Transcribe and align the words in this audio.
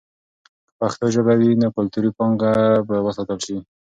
که 0.67 0.71
پښتو 0.79 1.05
ژبه 1.15 1.33
وي، 1.39 1.51
نو 1.61 1.67
کلتوري 1.77 2.11
پانګه 2.17 2.53
به 2.87 2.95
وساتل 3.07 3.39
سي. 3.45 3.57